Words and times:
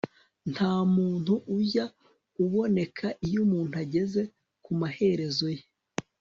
nta 0.51 0.71
muti 0.93 1.33
ujya 1.57 1.85
uboneka 2.43 3.07
iyo 3.25 3.39
umuntu 3.45 3.73
ageze 3.83 4.21
ku 4.63 4.71
maherezo 4.79 5.47
ye 5.55 5.61